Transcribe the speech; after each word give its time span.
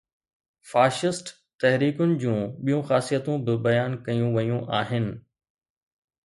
Fascist 0.69 1.25
تحريڪن 1.63 2.11
جون 2.23 2.39
ٻيون 2.63 2.81
خاصيتون 2.89 3.37
به 3.45 3.59
بيان 3.69 3.91
ڪيون 4.09 4.29
ويون 4.39 4.65
آهن. 4.81 5.07